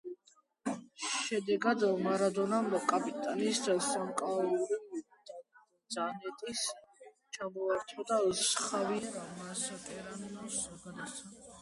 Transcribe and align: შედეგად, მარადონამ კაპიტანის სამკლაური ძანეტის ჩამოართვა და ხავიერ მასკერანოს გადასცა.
შედეგად, 1.07 1.83
მარადონამ 2.05 2.69
კაპიტანის 2.93 3.59
სამკლაური 3.89 4.79
ძანეტის 5.97 6.65
ჩამოართვა 7.39 8.07
და 8.13 8.21
ხავიერ 8.45 9.19
მასკერანოს 9.43 10.63
გადასცა. 10.87 11.59